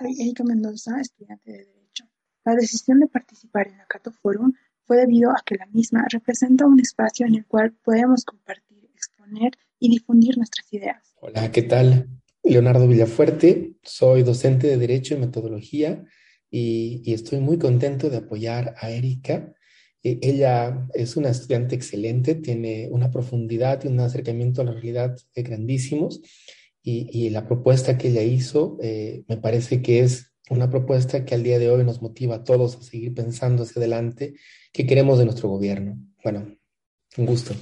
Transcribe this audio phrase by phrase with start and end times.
[0.00, 2.04] Erika Mendoza, estudiante de Derecho.
[2.44, 4.52] La decisión de participar en la Cato Forum
[4.84, 9.52] fue debido a que la misma representa un espacio en el cual podemos compartir, exponer
[9.78, 11.14] y difundir nuestras ideas.
[11.20, 12.08] Hola, ¿qué tal?
[12.42, 16.04] Leonardo Villafuerte, soy docente de Derecho y Metodología
[16.50, 19.52] y, y estoy muy contento de apoyar a Erika.
[20.02, 25.16] Eh, ella es una estudiante excelente, tiene una profundidad y un acercamiento a la realidad
[25.34, 26.20] grandísimos
[26.88, 31.34] y, y, la propuesta que ella hizo eh, me parece que es una propuesta que
[31.34, 34.34] al día de hoy nos motiva a todos a seguir pensando hacia adelante
[34.72, 35.98] qué queremos de nuestro gobierno.
[36.22, 36.56] Bueno,
[37.16, 37.56] un gusto.